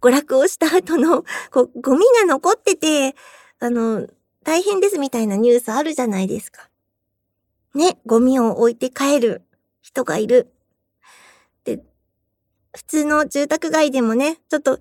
[0.00, 3.14] 娯楽をした後の、こう、ゴミが残ってて、
[3.60, 4.08] あの、
[4.42, 6.68] 大変ですみたいなニュースあるじゃないですか。
[7.72, 9.42] ね、ゴミを置いて帰る
[9.80, 10.52] 人がいる。
[11.62, 11.84] で、
[12.74, 14.80] 普通の住宅街でもね、ちょっと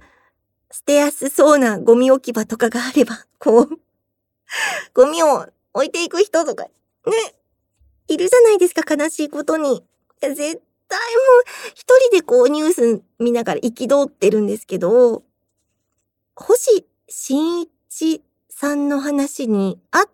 [0.72, 3.70] 捨てやすそうなゴミ置き場とかがあれば、こう、
[4.96, 6.72] ゴミを置いていく人とか、ね、
[8.08, 9.86] いるじゃないですか、悲しいことに。
[10.20, 11.44] 絶対もう
[11.74, 15.24] 一人でこうニュース見ながら憤ってるんですけど、
[16.36, 20.10] 星新一さんの話にあっ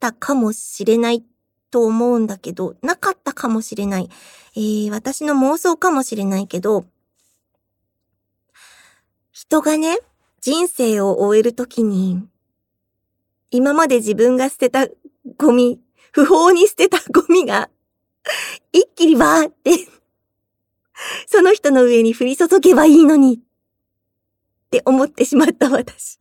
[0.00, 1.24] たかもしれない
[1.70, 4.10] と思うんだけど、なかったかもしれない。
[4.56, 6.84] えー、私の妄想かもしれないけど、
[9.32, 9.98] 人がね、
[10.40, 12.26] 人生を終えるときに、
[13.50, 14.86] 今まで自分が捨てた
[15.36, 15.80] ゴミ、
[16.12, 17.68] 不法に捨てたゴミが、
[18.72, 19.86] 一気にバーって
[21.26, 23.34] その人の上に降り注げばいいのに。
[23.34, 26.18] って思ってしまった私。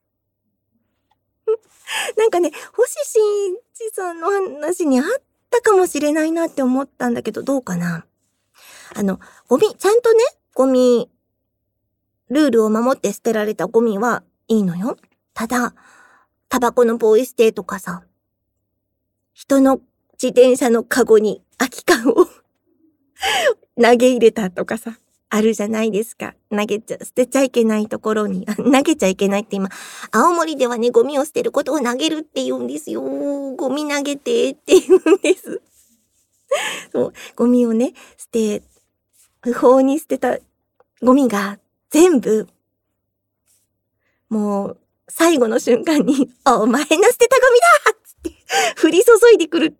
[2.18, 5.06] なんかね、星新一さんの話にあっ
[5.50, 8.06] たかもしれないなって思ったんだけど、どうかな
[8.94, 10.20] あの、ゴミ、ちゃんとね、
[10.54, 11.10] ゴミ、
[12.30, 14.98] ルールを守って捨てられたゴミはいいのよ。
[15.34, 15.76] ただ、
[16.50, 18.04] タバコのポイ捨てとかさ、
[19.34, 19.82] 人の
[20.14, 22.28] 自転車のカゴに空き缶を
[23.82, 24.98] 投げ入れたとかさ、
[25.30, 26.34] あるじゃないですか。
[26.50, 29.70] 投げちゃ、捨てちゃいけないところに、 投げちゃいけないって今、
[30.12, 33.02] 青森ではね、ゴミを捨てることを投げるって言うんですよ。
[33.02, 35.62] ゴミ投げてって言うんです。
[36.92, 38.64] そう、ゴミをね、捨て、
[39.42, 40.40] 不法に捨てた
[41.02, 41.60] ゴミが
[41.90, 42.48] 全部、
[44.30, 44.78] もう、
[45.10, 49.76] 最後の瞬間に、お前の捨てたゴミだっつって降り注いでくる。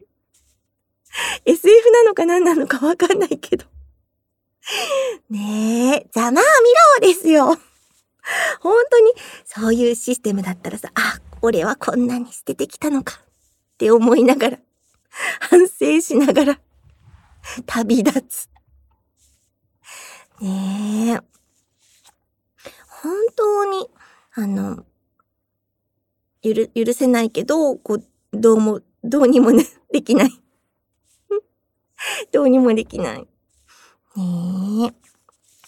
[1.46, 3.66] SF なのか何なのかわかんないけど。
[5.30, 6.44] ねえ、ざまあ
[7.02, 7.58] みろですよ。
[8.60, 9.14] 本当に、
[9.46, 14.60] そういうシステムだったらさ、あ、俺はこんなに捨ててきたのかって思いながら、
[15.40, 16.60] 反省しながら、
[17.66, 18.50] 旅立つ。
[20.42, 21.36] ねえ。
[22.90, 23.90] 本当に、
[24.34, 24.86] あの、
[26.42, 30.32] ゆる、許せないけど、こう、どうも、どうにもね、できない。
[32.32, 33.28] どうにもできない。
[34.16, 34.94] ねえ。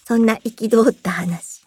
[0.06, 1.66] そんな憤った話。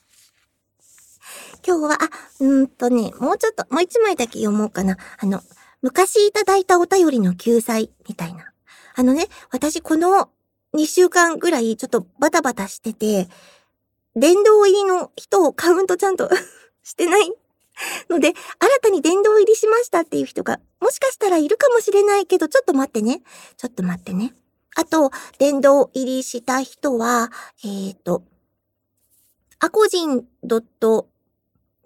[1.66, 4.97] 今日は、あ、うんとね、もうちょっと、もう一枚だけ読もうかな。
[5.19, 5.43] あの、
[5.83, 8.53] 昔いただいたお便りの救済みたいな。
[8.95, 10.31] あのね、私この
[10.75, 13.29] 2週間ぐらいちょっとバタバタしてて、
[14.16, 16.31] 殿堂入りの人をカウントちゃんと
[16.83, 17.33] してない
[18.09, 18.35] ので、新
[18.83, 23.23] たに殿堂入りしましたっていう人が、もしかしたらいるかもしれないけど、ちょっと待ってね。
[23.57, 24.35] ちょっと待ってね。
[24.76, 27.30] あと、殿堂入りした人は、
[27.64, 28.22] えっ、ー、と、
[29.59, 30.24] アコジン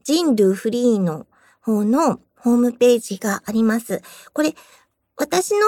[0.05, 1.27] 人類フリーの
[1.61, 4.03] 方のホームページがあります。
[4.33, 4.55] これ、
[5.17, 5.61] 私の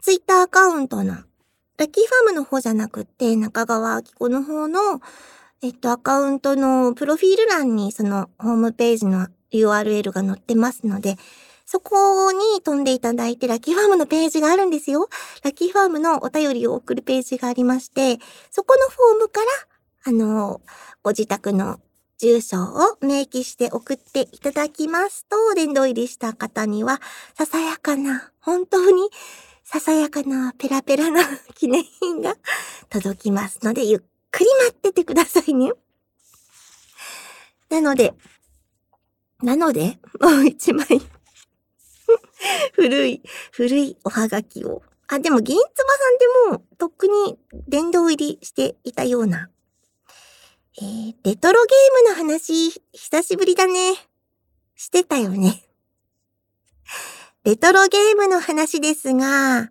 [0.00, 1.14] ツイッターアカウントの、
[1.76, 5.00] ラッキーファームの方じゃなくて、中川明子の方の、
[5.60, 11.16] えっと、アカウントのプロフィール欄にそのホームページの URL が載ってますので、
[11.72, 15.08] そこに飛んでいただいて、ラッキーファームのページがあるんですよ。
[15.42, 18.18] ラッキーファームのお便りを送るページがありまして、
[18.50, 19.46] そこのフォームから、
[20.04, 20.60] あの、
[21.02, 21.80] ご自宅の
[22.18, 27.00] 住所を明記して送っていただきますと、殿堂入りした方には、
[27.38, 29.08] ささやかな、本当に
[29.64, 31.22] ささやかなペラペラな
[31.54, 32.36] 記念品が
[32.90, 35.72] 届きますので、ゆっくり待っててくださいね。
[37.70, 38.12] なので、
[39.42, 40.86] なので、もう一枚
[42.82, 44.82] 古い、古いおはがきを。
[45.06, 45.94] あ、でも、銀つば
[46.50, 49.50] さんでも、とっくに殿堂入りしていたような。
[50.78, 53.94] えー、レトロゲームの話、久しぶりだね。
[54.74, 55.62] してたよね。
[57.44, 59.70] レトロゲームの話ですが、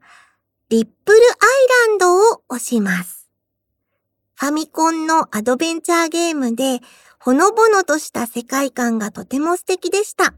[0.70, 3.30] リップルアイランドを押します。
[4.36, 6.80] ファミコンのアドベンチャーゲームで、
[7.20, 10.34] ほのぼのとした世界観がとても素敵でした。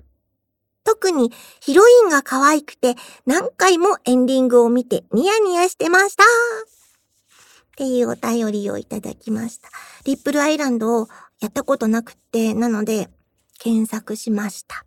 [0.83, 6.23] 特にヒロインが可愛くて何回もエンディングを見てニヤニヤしてました。
[6.23, 9.69] っていうお便りをいただきました。
[10.05, 11.07] リップルアイランドを
[11.39, 13.09] やったことなくって、なので
[13.57, 14.85] 検索しました。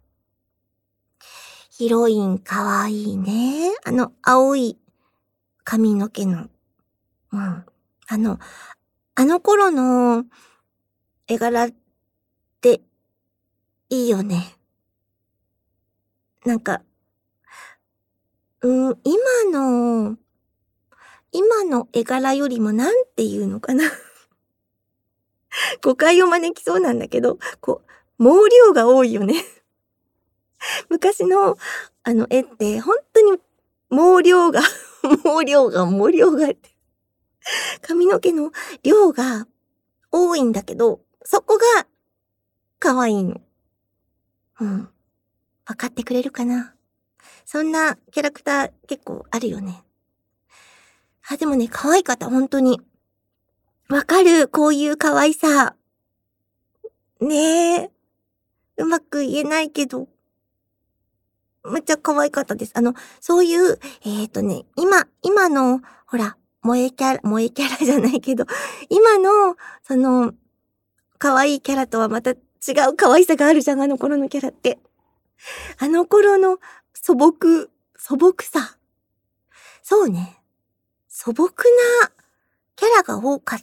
[1.70, 3.72] ヒロインかわいいね。
[3.84, 4.78] あの、青い
[5.64, 6.48] 髪の毛の。
[7.32, 7.66] うん。
[8.08, 8.38] あの、
[9.16, 10.24] あの頃の
[11.26, 11.70] 絵柄っ
[12.60, 12.80] て
[13.90, 14.56] いいよね。
[16.46, 16.80] なんか、
[18.62, 20.16] うん、今の、
[21.32, 23.82] 今の絵柄よりもなんていうのかな
[25.82, 27.82] 誤解を招きそうなんだけど、こ
[28.18, 29.34] う、毛量が多いよね
[30.88, 31.58] 昔の
[32.04, 33.38] あの絵って本当に
[33.90, 34.60] 毛量が
[35.02, 36.70] 毛量が毛量がって
[37.82, 38.52] 髪の毛の
[38.84, 39.48] 量が
[40.12, 41.86] 多いんだけど、そこが
[42.78, 43.40] 可愛いの。
[44.60, 44.95] うん。
[45.68, 46.74] わかってくれるかな？
[47.44, 49.82] そんなキャラクター結構あるよね。
[51.28, 52.80] あ、でもね、可愛かった、本当に。
[53.88, 55.74] わかる、こういう可愛さ。
[57.20, 57.90] ねえ。
[58.76, 60.08] うまく言えないけど。
[61.64, 62.72] めっちゃ可愛かったです。
[62.74, 68.44] あの、そういう、えっ、ー、とね、今、今の、ほら、萌えキャラ、萌えキャラじゃないけど、
[68.88, 70.32] 今の、その、
[71.18, 72.34] 可愛いキャラとはまた違
[72.90, 74.78] う可愛さがあるじゃん、あの頃のキャラって。
[75.78, 76.58] あの頃の
[76.94, 78.78] 素朴、素朴さ。
[79.82, 80.42] そうね。
[81.08, 81.46] 素朴
[82.02, 82.12] な
[82.74, 83.60] キャラが多かっ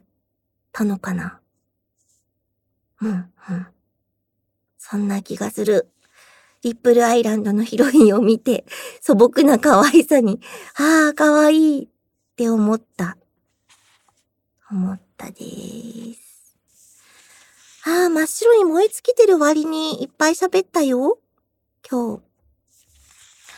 [0.71, 1.39] たのかな。
[3.01, 3.13] うん、う
[3.53, 3.67] ん。
[4.77, 5.89] そんな気がする。
[6.61, 8.65] リップルアイランドのヒロインを見て、
[9.01, 10.39] 素朴な可愛さに、
[10.75, 11.87] ああ、可愛いっ
[12.37, 13.17] て思った。
[14.71, 15.35] 思ったで
[16.15, 16.55] す。
[17.85, 21.19] ああ、真っ白に燃え尽きてる割にいっぱい喋ったよ。
[21.89, 22.23] 今日。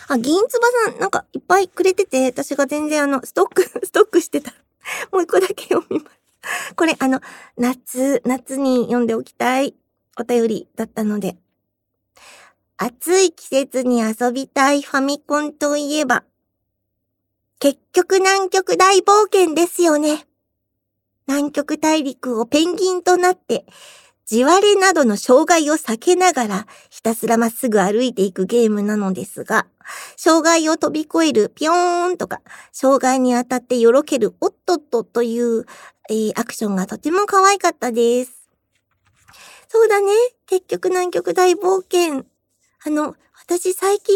[0.08, 4.54] あ、銀つばさん、なんかいっぱいくれてて、私が全然あの、ストック、 ストックしてた。
[5.12, 6.76] もう一個だけ読みます。
[6.76, 7.22] これあの、
[7.58, 9.76] 夏、夏に読んでおきたい
[10.18, 11.38] お便りだったので、
[12.78, 16.24] 暑い季節に遊びたいファミコンといえば、
[17.60, 20.28] 結局南極大冒険ですよね。
[21.28, 23.66] 南極大陸をペンギンとなって、
[24.26, 29.68] 地割れなどの障害を避けながらひたすらまっすぐ歩いていくゲームなのですが、
[30.18, 35.66] 障害を飛び越えるピョーンとか、障害に当たってよろけるおっとっとという、
[36.10, 38.50] えー、アクションがとても可愛かったです。
[39.68, 40.12] そうだね。
[40.48, 42.26] 結局南極大冒険。
[42.84, 44.16] あの、私最近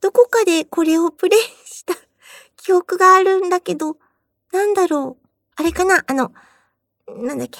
[0.00, 1.94] どこかでこれをプレイした
[2.56, 3.96] 記憶があるんだけど、
[4.52, 5.26] なんだろう。
[5.56, 6.32] あれかなあの、
[7.08, 7.58] なんだっけ。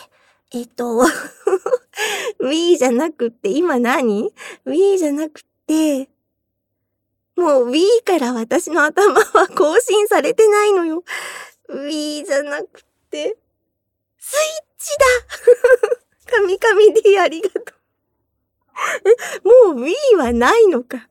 [0.50, 1.04] えっ、と、
[2.40, 4.32] Wii じゃなくって、今何
[4.66, 6.08] ?Wii じゃなくて、
[7.36, 11.04] もう Wii から私の頭は更新されてないのよ。
[11.68, 13.36] Wii じゃなくて、
[14.18, 14.96] スイッチ
[16.26, 17.62] だ 神々 D ありがとう。
[19.04, 21.08] え、もう Wii はないのか？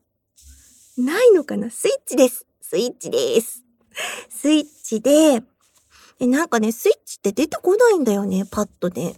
[0.97, 1.69] ないのかな？
[1.69, 2.45] スイッチです。
[2.61, 3.63] スイッチです。
[4.29, 5.43] スイッチで、
[6.19, 9.15] え、なんかね、スイッチって出てこないんだよね、パッとね。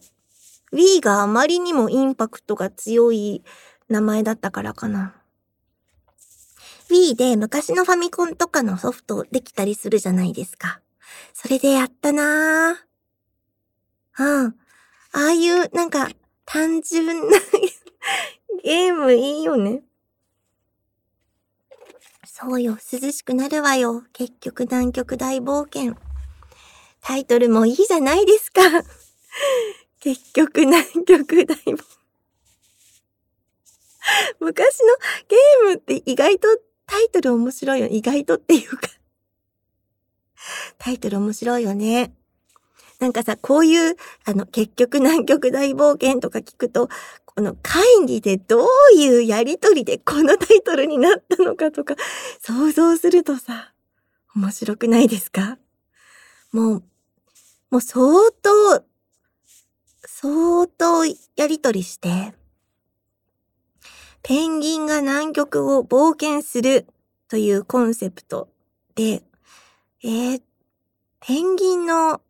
[0.74, 3.44] Wii があまりにもインパクトが強い
[3.88, 5.16] 名前だったからかな。
[6.90, 10.82] Wii で昔のファミコンとかのソフトできたりするじゃないですか。
[11.34, 14.24] それでやったなぁ。
[14.24, 14.48] うん。
[14.48, 14.54] あ
[15.14, 16.10] あいう、なんか、
[16.46, 17.38] 単純な
[18.64, 19.84] ゲームいいよね。
[22.26, 24.04] そうよ、涼しくなるわよ。
[24.14, 25.96] 結局南極大冒険。
[27.02, 28.62] タイトルもいいじゃないですか。
[30.00, 31.78] 結局南極大冒険。
[34.40, 34.96] 昔の
[35.28, 36.48] ゲームって意外と
[36.86, 37.88] タイトル面白いよ。
[37.88, 38.88] 意外とっていうか
[40.80, 42.14] タイトル面白いよね。
[43.00, 43.96] なんかさ、こういう、
[44.26, 46.90] あの、結局南極大冒険とか聞くと、
[47.24, 51.96] この会議でどういうやりとりでこのタイトルになったのかとか、
[52.42, 53.74] 想像するとさ、
[54.36, 55.58] 面白くないですか？
[56.52, 56.84] もう、
[57.70, 58.02] もう相
[58.42, 58.84] 当、
[60.06, 62.34] 相当やりとりして、
[64.24, 66.88] ペンギンが南極を冒険する
[67.28, 68.50] というコンセプト
[68.96, 69.24] で、
[70.04, 70.42] えー、
[71.20, 72.22] ペンギンの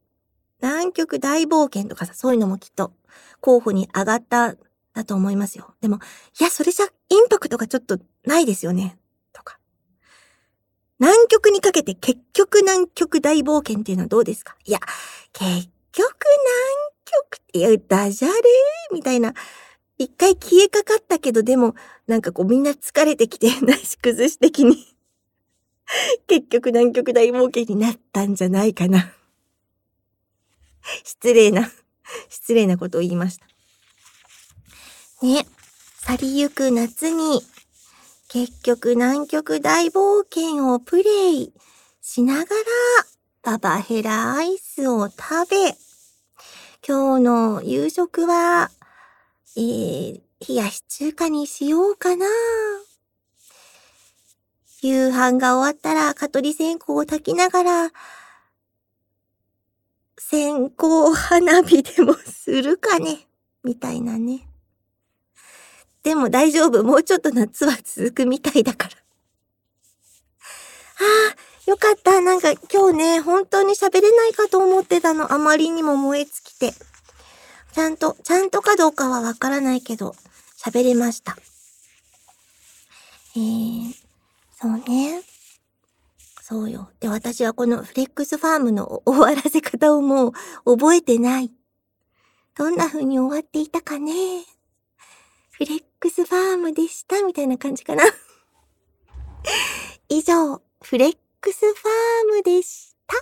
[0.62, 2.92] 南極大冒険とかさ、そういうのもきっと
[3.40, 4.56] 候補に上がった
[4.94, 5.74] だと思いますよ。
[5.82, 6.00] でも、
[6.40, 8.98] いや、それじゃインパクトがちょっとないですよね。
[11.00, 14.56] 南極にかけて結局南極大冒険っていうのはどうですか？
[14.66, 14.80] いや、
[15.34, 16.10] 結局南
[17.06, 18.34] 極っていうダジャレ？
[18.94, 19.34] みたいな。
[19.98, 21.76] 一回消えかかったけど、でも、
[22.08, 24.88] なんかこうみんな疲れてきて、 なし崩し的に。
[26.28, 29.14] 結局南極大冒険になったんじゃないかな。
[31.04, 31.70] 失礼な、
[32.30, 33.46] 失礼なことを言いました。
[35.26, 35.46] ね、
[36.06, 37.42] 去りゆく夏に、
[38.30, 41.52] 結局南極大冒険をプレイ
[42.00, 42.48] しながら、
[43.42, 45.18] ババヘラアイスを食
[45.50, 45.76] べ、
[46.88, 48.70] 今日の夕食は、
[49.58, 52.28] えー、冷やし中華にしようかな。
[54.84, 57.92] 夕飯が終わったら、蚊取り線香を焚きながら、
[60.20, 63.26] 線香花火でもするかね。
[63.64, 64.49] みたいなね。
[66.04, 66.84] でも大丈夫。
[66.84, 68.94] もうちょっと夏は続くみたいだから。
[68.94, 68.98] あ
[71.36, 72.22] あ、よかった。
[72.22, 75.34] なんか今日ね、本当に喋れないかと思ってたの。
[75.34, 76.74] あまりにも燃え尽きて。
[77.74, 80.16] ちゃんと、ちゃんとかどうかはわからないけど、
[80.58, 81.38] 喋れました。
[83.36, 83.94] えー、
[84.60, 85.24] そうね。
[86.42, 86.90] そうよ。
[87.00, 90.34] で、私はこのフレックスファームの 終わらせ方をも
[90.66, 91.52] う覚えてない。
[92.58, 94.46] どんな風に終わっていたかね。
[95.60, 98.04] フレックスファームでしたみたいな感じかな。
[100.08, 103.18] 以上、フレックスファームでした。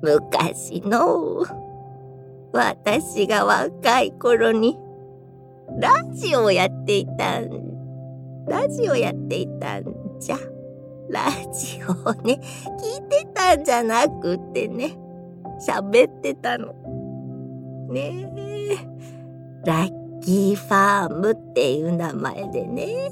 [0.00, 1.44] 昔の
[2.54, 4.78] 私が若い頃に
[5.78, 7.69] ラジオをやっていたん
[8.46, 9.84] ラジオやっていたん
[10.18, 10.36] じゃ。
[11.10, 12.40] ラジオをね、
[12.80, 14.96] 聞いてたんじゃなくてね、
[15.66, 16.72] 喋ってたの。
[17.90, 19.00] ねえ。
[19.64, 23.10] ラッキーファームっていう名前でね。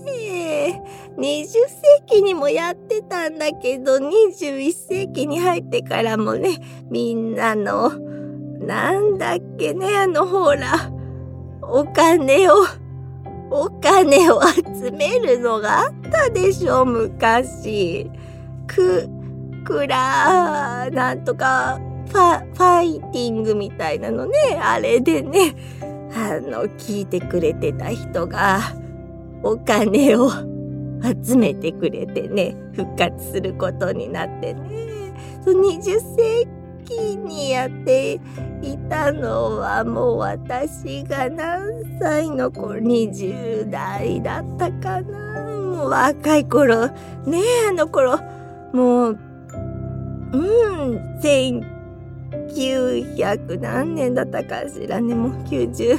[1.19, 1.67] 20世
[2.07, 6.59] 紀にもやってたんだけど、21世紀に入ってからもね、
[6.91, 7.91] みんなの、
[8.61, 10.93] なんだっけね、あのほら、
[11.63, 12.55] お金を、
[13.51, 18.11] お金を集めるのがあったでしょ、昔。
[18.67, 19.09] く、
[19.65, 25.55] くら、なんとか、ファ、ファイティングみたいなのね、あれでね、
[26.15, 28.61] あの、聞いてくれてた人が、
[29.43, 30.31] お金を
[31.25, 35.83] 集めてくれてね、復活することになってね、そ20
[36.17, 36.58] 世紀
[36.89, 38.15] 紀にやって
[38.63, 45.45] いたのはもう私が何歳の頃、20代だったかな。
[45.45, 46.89] もう若い頃、
[47.27, 48.19] ねえ、あの頃、
[48.73, 49.19] もう、
[50.33, 55.99] うん、1900何年だったかしらね、もう90、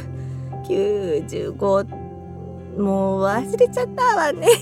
[0.68, 1.86] 95、
[2.80, 4.48] もう忘れちゃったわね。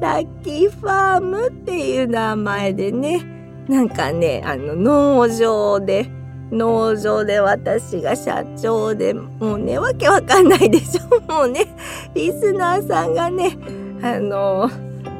[0.00, 6.10] ラッキーファームっていう名前でね、なんかね、あの、農場で、
[6.50, 11.20] 農場で私が社長で、もうね、わけわかんないでしょ。
[11.32, 11.66] もうね、
[12.14, 13.56] リスナーさんがね、
[14.02, 14.68] あの、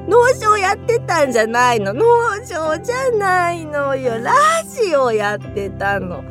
[0.09, 1.93] 農場やってたんじゃないの。
[1.93, 2.05] 農
[2.41, 4.19] 場じゃないのよ。
[4.19, 4.33] ラ
[4.67, 6.25] ジオやってたの。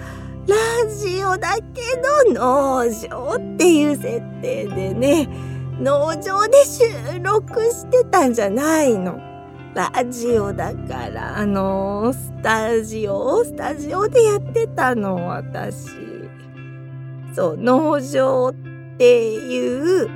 [0.48, 1.82] ラジオだけ
[2.26, 5.30] ど農場っていう設定でね、
[5.80, 6.84] 農場で収
[7.22, 9.29] 録してたんじゃないの。
[9.74, 15.90] ラジオだから、あの、スタジオ、スタジオでやってたの、私。
[17.36, 18.54] そう、農場っ
[18.98, 20.10] ていう、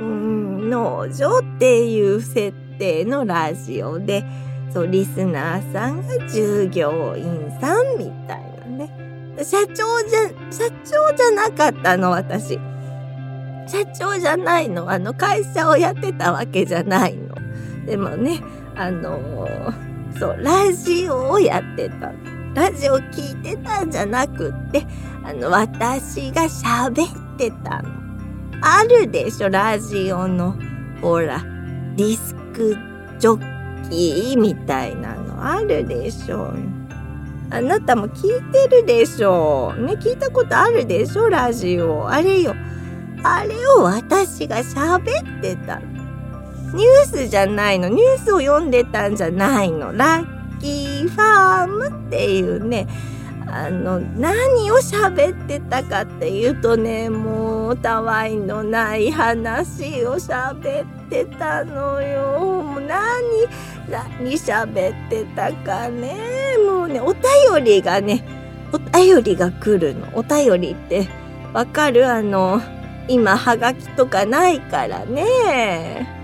[0.00, 4.24] うん、農場っていう設定のラジオで、
[4.72, 8.90] そう、リスナーさんが従業員さんみたいなね。
[9.38, 9.74] 社長
[10.08, 12.58] じゃ、社長じゃなかったの、私。
[13.66, 14.88] 社長じゃないの。
[14.88, 17.34] あの、会社をやってたわけじゃないの。
[17.86, 18.40] でもね、
[18.76, 22.12] あのー、そう、ラジオをやってた。
[22.54, 24.86] ラジオ聞いてたんじゃなくって、
[25.24, 27.90] あの、私が喋ってたの。
[28.62, 30.56] あるでしょ、ラジオの。
[31.00, 31.42] ほら、
[31.96, 32.76] ディスク
[33.18, 36.52] ジョッキーみたいなのあるでしょ。
[37.50, 39.72] あなたも聞いてるでしょ。
[39.74, 42.08] ね、聞いたことあるでしょ、ラジオ。
[42.08, 42.54] あれよ。
[43.22, 45.00] あれを私が喋
[45.38, 45.95] ってたの。
[46.76, 47.88] ニュースじゃないの。
[47.88, 49.96] ニュースを読んでたんじゃないの。
[49.96, 52.86] ラッキーファームっていうね、
[53.48, 62.40] あの、何を喋ってたかっていうとね、もう、たわいのない話を喋ってたのよ。
[62.40, 62.98] もう何、
[63.88, 66.56] 何喋ってたかね。
[66.66, 68.24] もうね、お便りがね、
[68.72, 70.08] お便りが来るの。
[70.14, 71.08] お便りって、
[71.52, 72.06] わかる？
[72.06, 72.60] あの、
[73.08, 76.15] 今、はがきとかないからね。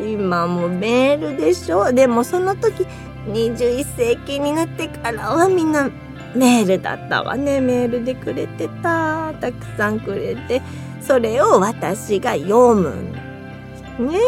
[0.00, 1.92] 今もメールでしょ？
[1.92, 2.86] でもその時
[3.28, 5.90] 21世紀になってからはみんな
[6.34, 7.60] メールだったわね。
[7.60, 9.32] メールでくれてた。
[9.40, 10.62] たくさんくれて。
[11.00, 12.94] それを私が読む。
[13.98, 14.18] ね。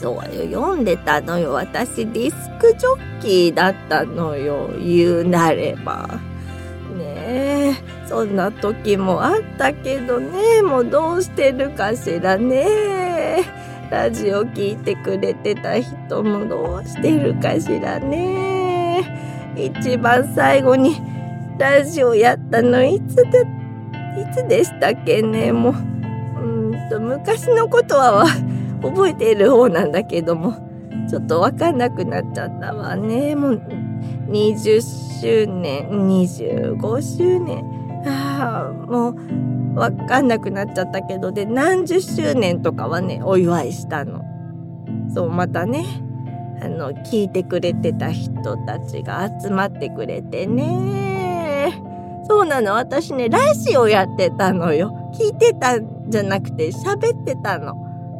[0.00, 0.60] そうよ。
[0.60, 1.52] 読んでたのよ。
[1.52, 4.70] 私ディスクジョッキーだったのよ。
[4.78, 6.08] 言うなれば。
[6.96, 7.06] ね。
[7.26, 7.74] え
[8.08, 10.62] そんな時もあったけどね。
[10.62, 13.44] もうどうしてるかしらね。
[13.90, 19.04] ラジオ聞いてくれてた人もどうしてるかしらね。
[19.56, 20.96] 一番最後に
[21.58, 25.52] ラジオやったのいつで、いつでしたっけね。
[25.52, 25.74] もう、
[26.42, 28.26] うんと、昔のことは
[28.82, 30.54] 覚えている方なんだけども、
[31.08, 33.36] ちょっとわかんなくなっちゃったわね。
[33.36, 33.62] もう、
[34.28, 37.64] 20周年、25周年。
[38.06, 39.16] ああ、もう、
[39.76, 44.24] わかんなくなっちゃったけど、で、何十周年とかはね、お祝いしたの。
[45.14, 45.84] そう、またね、
[46.62, 51.82] あの、聞いてくれてた人たちが集まってくれてね。
[52.28, 55.12] そうなの、私ね、ラジオやってたのよ。
[55.14, 57.74] 聞いてたんじゃなくて、喋ってたの。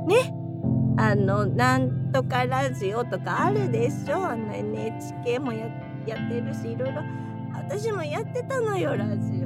[0.06, 0.34] ね。
[0.98, 5.66] あの、なんとかラジオとかあるでしょあの NHK もや
[6.06, 7.02] やってるし、いろいろ。
[7.54, 9.45] 私もやってたのよ、ラジオ。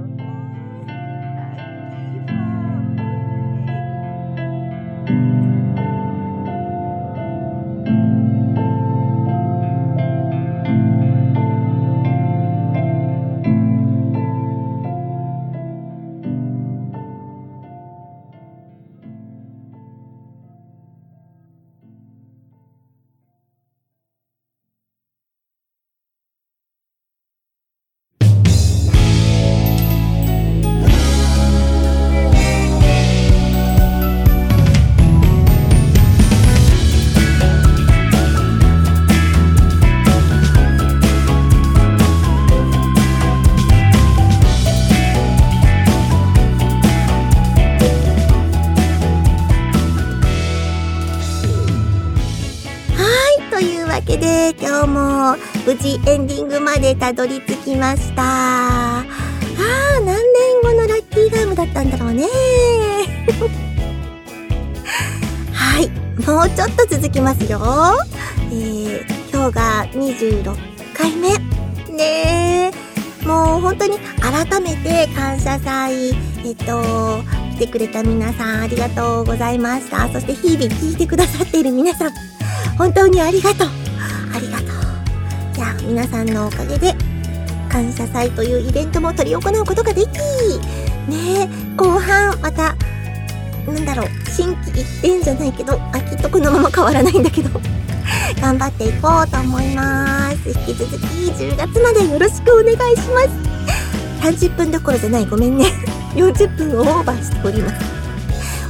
[56.07, 58.23] エンディングまでたどり着きました。
[58.23, 60.17] あー、何年
[60.63, 62.27] 後のラッキーガムだったんだろうね。
[65.53, 65.89] はい、
[66.27, 67.61] もうちょっと続きますよ。
[68.53, 70.57] えー、今日が26
[70.95, 71.31] 回目。
[71.97, 73.27] ねえ。
[73.27, 76.11] もう本当に改めて感謝祭、
[76.45, 77.23] えっと、
[77.57, 80.09] 来てくれた皆さんありがとうございました。
[80.09, 82.13] そして日々聞いてくださっている皆さん、
[82.79, 83.69] 本当にありがとう。
[84.35, 84.70] ありがとう。
[85.91, 86.95] 皆さんのおかげで
[87.69, 90.07] 感謝祭というイベントも執り行うことができ
[91.11, 92.77] ね後半また
[93.67, 97.51] なんだろう、心機一転じゃないけど、あ、きっとこのまま変わらないんだけど、
[98.41, 100.37] 頑張っていこうと思います。
[100.49, 103.29] 引き続き10月までよろしくお願いします。
[104.23, 105.67] 30分どころじゃない、ごめんね。
[106.15, 107.77] 40分をオーバーしております。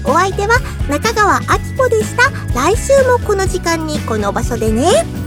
[0.04, 0.58] お相手は
[0.88, 2.30] 中川あきこでした。
[2.54, 5.19] 来週もこの時間にこの場所でね。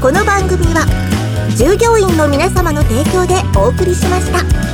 [0.00, 0.86] この番組は
[1.58, 4.69] 従業員の皆様の提供でお送りしました。